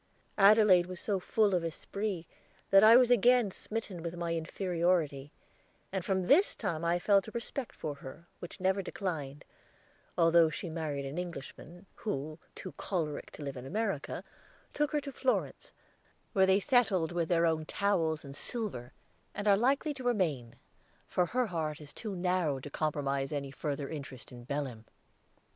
Adelaide 0.39 0.87
was 0.87 0.99
so 0.99 1.19
full 1.19 1.53
of 1.53 1.63
esprit 1.63 2.25
that 2.71 2.83
I 2.83 2.95
was 2.97 3.11
again 3.11 3.51
smitten 3.51 4.01
with 4.01 4.15
my 4.17 4.33
inferiority, 4.33 5.31
and 5.91 6.03
from 6.03 6.23
this 6.25 6.55
time 6.55 6.83
I 6.83 6.97
felt 6.97 7.27
a 7.27 7.31
respect 7.35 7.75
for 7.75 7.93
her, 7.93 8.25
which 8.39 8.59
never 8.59 8.81
declined, 8.81 9.45
although 10.17 10.49
she 10.49 10.71
married 10.71 11.05
an 11.05 11.19
Englishman, 11.19 11.85
who, 11.97 12.39
too 12.55 12.71
choleric 12.77 13.29
to 13.33 13.43
live 13.43 13.55
in 13.55 13.67
America, 13.67 14.23
took 14.73 14.89
her 14.91 15.01
to 15.01 15.11
Florence, 15.11 15.71
where 16.33 16.47
they 16.47 16.59
settled 16.59 17.11
with 17.11 17.29
their 17.29 17.45
own 17.45 17.63
towels 17.67 18.25
and 18.25 18.35
silver, 18.35 18.93
and 19.35 19.47
are 19.47 19.55
likely 19.55 19.93
to 19.93 20.03
remain, 20.03 20.55
for 21.05 21.27
her 21.27 21.45
heart 21.45 21.79
is 21.79 21.93
too 21.93 22.15
narrow 22.15 22.59
to 22.59 22.71
comprise 22.71 23.31
any 23.31 23.51
further 23.51 23.87
interest 23.87 24.31
in 24.31 24.45
Belem. 24.45 24.85